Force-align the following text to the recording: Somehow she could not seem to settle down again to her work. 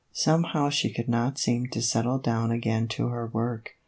Somehow 0.13 0.71
she 0.71 0.91
could 0.91 1.07
not 1.07 1.37
seem 1.37 1.67
to 1.67 1.79
settle 1.79 2.17
down 2.17 2.49
again 2.49 2.87
to 2.87 3.09
her 3.09 3.27
work. 3.27 3.75